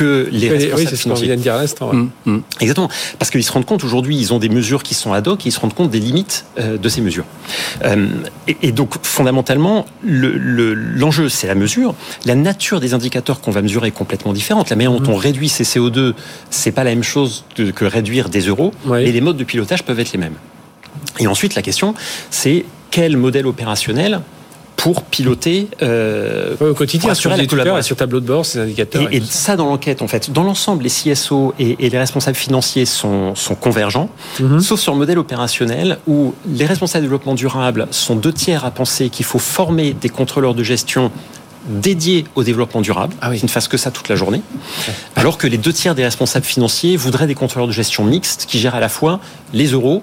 que 0.00 0.28
les 0.32 0.48
responsables 0.48 0.90
oui, 0.90 0.96
financiers. 0.96 1.28
Ce 1.28 1.34
dire 1.34 1.54
à 1.54 1.58
l'instant. 1.58 1.92
Mm, 1.92 2.10
mm. 2.24 2.42
Exactement, 2.60 2.88
parce 3.18 3.30
qu'ils 3.30 3.44
se 3.44 3.52
rendent 3.52 3.66
compte 3.66 3.84
aujourd'hui, 3.84 4.16
ils 4.16 4.32
ont 4.32 4.38
des 4.38 4.48
mesures 4.48 4.82
qui 4.82 4.94
sont 4.94 5.12
ad 5.12 5.28
hoc, 5.28 5.44
et 5.44 5.50
ils 5.50 5.52
se 5.52 5.60
rendent 5.60 5.74
compte 5.74 5.90
des 5.90 6.00
limites 6.00 6.46
euh, 6.58 6.78
de 6.78 6.88
ces 6.88 7.02
mesures. 7.02 7.26
Euh, 7.84 8.08
et, 8.48 8.72
donc 8.72 8.94
fondamentalement, 9.02 9.84
l'enjeu 10.02 11.28
c'est 11.28 11.46
la 11.46 11.54
mesure. 11.54 11.94
La 12.24 12.34
nature 12.34 12.80
des 12.80 12.94
indicateurs 12.94 13.42
qu'on 13.42 13.50
va 13.50 13.60
mesurer 13.60 13.88
est 13.88 13.92
complètement 13.92 14.32
différente. 14.32 14.70
La 14.70 14.76
manière 14.76 14.92
dont 14.92 15.10
mm. 15.10 15.12
on 15.12 15.16
réduit 15.16 15.50
ces 15.50 15.64
CO2, 15.64 16.14
c'est 16.48 16.72
pas 16.72 16.84
la 16.84 16.90
même 16.90 17.02
chose 17.02 17.44
que, 17.54 17.84
réduire 17.84 18.30
des 18.30 18.42
euros, 18.42 18.72
et 18.98 19.12
les 19.12 19.20
modes 19.20 19.36
de 19.36 19.44
pilotage 19.44 19.82
peuvent 19.82 20.00
être 20.00 20.12
les 20.12 20.18
mêmes. 20.18 20.36
Et 21.18 21.26
ensuite, 21.26 21.54
la 21.54 21.62
question, 21.62 21.94
c'est 22.30 22.64
quel 22.90 23.18
modèle 23.18 23.46
opérationnel 23.46 24.22
pour 24.80 25.02
piloter 25.02 25.68
euh, 25.82 26.56
au 26.58 26.72
quotidien 26.72 27.12
sur 27.12 27.30
collaboration. 27.46 27.86
sur 27.86 27.96
tableau 27.96 28.18
de 28.20 28.26
bord 28.26 28.46
ces 28.46 28.60
indicateurs. 28.60 29.08
Et, 29.12 29.20
ça 29.20 29.54
dans 29.54 29.66
l'enquête 29.66 30.00
en 30.00 30.08
fait, 30.08 30.30
dans 30.30 30.42
l'ensemble 30.42 30.84
les 30.84 30.88
CSO 30.88 31.52
et, 31.58 31.76
les 31.78 31.98
responsables 31.98 32.36
financiers 32.36 32.86
sont, 32.86 33.34
sont 33.34 33.54
convergents, 33.54 34.08
mhm. 34.40 34.60
sauf 34.60 34.80
sur 34.80 34.94
le 34.94 34.98
modèle 34.98 35.18
opérationnel 35.18 35.98
où 36.06 36.32
les 36.48 36.64
responsables 36.64 37.02
de 37.02 37.08
développement 37.08 37.34
durable 37.34 37.88
sont 37.90 38.16
deux 38.16 38.32
tiers 38.32 38.64
à 38.64 38.70
penser 38.70 39.10
qu'il 39.10 39.26
faut 39.26 39.38
former 39.38 39.92
des 39.92 40.08
contrôleurs 40.08 40.54
de 40.54 40.62
gestion 40.62 41.12
dédiés 41.68 42.24
au 42.34 42.42
développement 42.42 42.80
durable, 42.80 43.14
ah 43.20 43.34
qui 43.34 43.44
ne 43.44 43.50
fassent 43.50 43.68
que 43.68 43.76
ça 43.76 43.90
toute 43.90 44.08
la 44.08 44.16
journée, 44.16 44.40
alors 45.14 45.36
que 45.36 45.46
les 45.46 45.58
deux 45.58 45.74
tiers 45.74 45.94
des 45.94 46.04
responsables 46.04 46.46
financiers 46.46 46.96
voudraient 46.96 47.26
des 47.26 47.34
contrôleurs 47.34 47.68
de 47.68 47.72
gestion 47.72 48.02
mixtes 48.02 48.46
qui 48.48 48.58
gèrent 48.58 48.76
à 48.76 48.80
la 48.80 48.88
fois 48.88 49.20
les 49.52 49.66
euros 49.72 50.02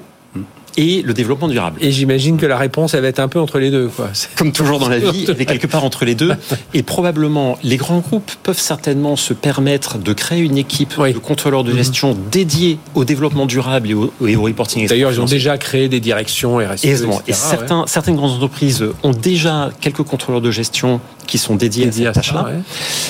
et 0.77 1.01
le 1.01 1.13
développement 1.13 1.47
durable. 1.47 1.77
Et 1.81 1.91
j'imagine 1.91 2.37
que 2.37 2.45
la 2.45 2.57
réponse, 2.57 2.93
elle 2.93 3.01
va 3.01 3.07
être 3.07 3.19
un 3.19 3.27
peu 3.27 3.39
entre 3.39 3.59
les 3.59 3.71
deux. 3.71 3.87
Quoi. 3.87 4.09
Comme 4.37 4.51
toujours 4.51 4.79
dans 4.79 4.89
la 4.89 4.99
vie, 4.99 5.25
elle 5.27 5.41
est 5.41 5.45
quelque 5.45 5.67
part 5.67 5.83
entre 5.83 6.05
les 6.05 6.15
deux. 6.15 6.33
Et 6.73 6.83
probablement, 6.83 7.57
les 7.63 7.77
grands 7.77 7.99
groupes 7.99 8.31
peuvent 8.43 8.59
certainement 8.59 9.15
se 9.15 9.33
permettre 9.33 9.97
de 9.97 10.13
créer 10.13 10.41
une 10.41 10.57
équipe 10.57 10.93
de 10.99 11.17
contrôleurs 11.17 11.63
de 11.63 11.73
gestion 11.73 12.15
dédiée 12.31 12.77
au 12.95 13.03
développement 13.05 13.47
durable 13.47 13.89
et 13.89 13.93
au, 13.93 14.41
reporting. 14.41 14.87
D'ailleurs, 14.87 15.11
ils 15.11 15.19
ont 15.19 15.25
déjà 15.25 15.57
créé 15.57 15.89
des 15.89 15.99
directions 15.99 16.57
RSE. 16.57 16.85
Et 16.85 17.33
certains, 17.33 17.85
certaines 17.87 18.15
grandes 18.15 18.31
entreprises 18.31 18.85
ont 19.03 19.11
déjà 19.11 19.71
quelques 19.81 20.03
contrôleurs 20.03 20.41
de 20.41 20.51
gestion 20.51 21.01
qui 21.27 21.37
sont 21.37 21.55
dédiés, 21.55 21.87
à 21.87 21.91
cette 21.91 22.13
tâche-là. 22.13 22.47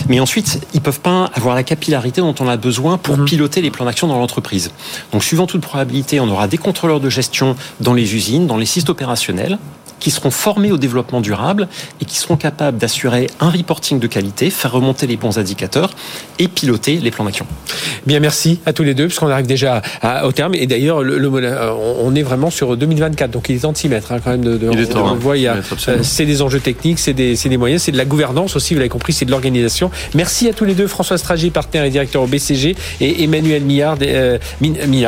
Mais 0.09 0.19
ensuite, 0.19 0.59
ils 0.73 0.81
peuvent 0.81 0.99
pas 0.99 1.31
avoir 1.33 1.55
la 1.55 1.63
capillarité 1.63 2.21
dont 2.21 2.35
on 2.39 2.47
a 2.47 2.57
besoin 2.57 2.97
pour 2.97 3.17
mhm. 3.17 3.25
piloter 3.25 3.61
les 3.61 3.71
plans 3.71 3.85
d'action 3.85 4.07
dans 4.07 4.19
l'entreprise. 4.19 4.71
Donc, 5.11 5.23
suivant 5.23 5.47
toute 5.47 5.61
probabilité, 5.61 6.19
on 6.19 6.29
aura 6.29 6.47
des 6.47 6.57
contrôleurs 6.57 6.99
de 6.99 7.09
gestion 7.09 7.55
dans 7.79 7.93
les 7.93 8.15
usines, 8.15 8.47
dans 8.47 8.57
les 8.57 8.65
sites 8.65 8.89
opérationnels, 8.89 9.57
qui 9.99 10.11
seront 10.11 10.31
formés 10.31 10.71
au 10.71 10.77
développement 10.77 11.21
durable 11.21 11.67
et 12.01 12.05
qui 12.05 12.17
seront 12.17 12.37
capables 12.37 12.77
d'assurer 12.77 13.27
un 13.39 13.49
reporting 13.49 13.99
de 13.99 14.07
qualité, 14.07 14.49
faire 14.49 14.71
remonter 14.71 15.07
les 15.07 15.17
bons 15.17 15.37
indicateurs 15.37 15.91
et 16.39 16.47
piloter 16.47 16.97
les 16.97 17.11
plans 17.11 17.25
d'action. 17.25 17.47
Bien, 18.05 18.19
merci 18.19 18.59
à 18.65 18.73
tous 18.73 18.83
les 18.83 18.93
deux, 18.93 19.07
puisqu'on 19.07 19.29
arrive 19.29 19.47
déjà 19.47 19.81
au 20.23 20.31
terme. 20.31 20.55
Et 20.55 20.67
d'ailleurs, 20.67 21.03
le, 21.03 21.17
euh, 21.17 21.73
on 21.99 22.15
est 22.15 22.23
vraiment 22.23 22.49
sur 22.49 22.77
2024, 22.77 23.31
donc 23.31 23.49
il 23.49 23.55
est 23.55 23.59
temps 23.59 23.71
de 23.71 23.77
s'y 23.77 23.89
mettre 23.89 24.11
hein, 24.11 24.19
quand 24.23 24.31
même. 24.31 24.41
De, 24.41 24.59
il 24.71 24.79
est 24.79 24.85
temps, 24.87 25.11
on 25.11 25.15
voit, 25.15 25.35
euh, 25.35 25.61
c'est 26.03 26.25
des 26.25 26.41
enjeux 26.41 26.59
techniques, 26.59 26.99
c'est 26.99 27.13
des, 27.13 27.35
des, 27.35 27.57
moyens, 27.57 27.83
c'est 27.83 27.91
de 27.91 27.97
la 27.97 28.05
gouvernance 28.07 28.55
aussi, 28.55 28.73
vous 28.73 28.79
l'avez 28.79 28.89
compris, 28.89 29.13
c'est 29.13 29.25
de 29.25 29.31
l'organisation. 29.31 29.91
Merci 30.15 30.47
à 30.47 30.53
tous 30.53 30.65
les 30.65 30.73
deux, 30.73 30.87
François 30.87 31.17
Stragi, 31.17 31.49
partenaire 31.49 31.85
et 31.85 31.89
directeur 31.89 32.23
au 32.23 32.27
BCG, 32.27 32.75
et 33.01 33.23
Emmanuel 33.23 33.63
Millard, 33.63 33.97
euh, 34.01 34.37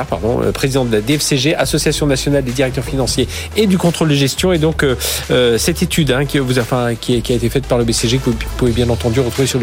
pardon, 0.09 0.41
président 0.53 0.85
de 0.85 0.91
la 0.91 1.01
DFCG, 1.01 1.55
Association 1.55 2.05
nationale 2.05 2.43
des 2.43 2.51
directeurs 2.51 2.83
financiers 2.83 3.27
et 3.55 3.67
du 3.67 3.77
contrôle 3.77 4.09
de 4.09 4.15
gestion. 4.15 4.53
Et 4.53 4.57
donc, 4.57 4.83
euh, 4.83 5.57
cette 5.57 5.81
étude 5.81 6.11
hein, 6.11 6.25
qui, 6.25 6.39
vous 6.39 6.59
a, 6.59 6.61
enfin, 6.61 6.95
qui, 6.99 7.15
été 7.15 7.49
faite 7.49 7.65
par 7.65 7.77
le 7.77 7.83
BCG, 7.83 8.17
que 8.19 8.29
vous 8.29 8.37
pouvez 8.57 8.71
bien 8.71 8.89
entendu 8.89 9.19
retrouver 9.19 9.47
sur 9.47 9.59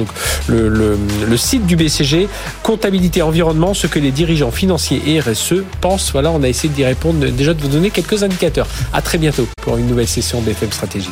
le, 0.48 0.68
le, 0.68 1.36
site 1.36 1.66
du 1.66 1.76
BCG, 1.76 2.28
comptabilité 2.62 3.22
environnement, 3.22 3.74
ce 3.74 3.86
que 3.86 3.98
les 3.98 4.10
dirigeants 4.10 4.50
financiers 4.50 5.02
et 5.06 5.20
RSE 5.20 5.62
pensent. 5.80 6.12
Voilà, 6.12 6.30
on 6.30 6.42
a 6.42 6.48
essayé 6.48 6.72
d'y 6.72 6.84
répondre, 6.84 7.26
déjà 7.26 7.54
de 7.54 7.60
vous 7.60 7.68
donner 7.68 7.90
quelques 7.90 8.22
indicateurs. 8.22 8.66
À 8.92 9.02
très 9.02 9.18
bientôt 9.18 9.46
pour 9.62 9.76
une 9.76 9.86
nouvelle 9.86 10.08
session 10.08 10.40
BFM 10.40 10.72
Stratégie. 10.72 11.10